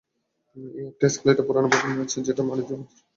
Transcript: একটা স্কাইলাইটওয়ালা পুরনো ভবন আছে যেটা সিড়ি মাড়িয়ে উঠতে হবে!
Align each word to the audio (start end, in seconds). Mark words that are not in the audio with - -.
একটা 0.83 1.07
স্কাইলাইটওয়ালা 1.09 1.47
পুরনো 1.47 1.67
ভবন 1.73 1.99
আছে 2.03 2.17
যেটা 2.19 2.33
সিড়ি 2.33 2.49
মাড়িয়ে 2.49 2.65
উঠতে 2.65 2.73
হবে! 2.73 2.85